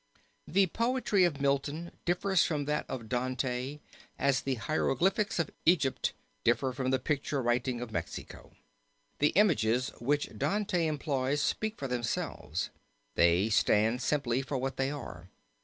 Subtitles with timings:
[0.47, 3.81] "The poetry of Milton differs from that of Dante
[4.17, 8.53] as the hieroglyphics of Egypt differ from the picture writing of Mexico.
[9.19, 12.71] The images which Dante employs speak for themselves;
[13.13, 15.29] they stand simply for what they are.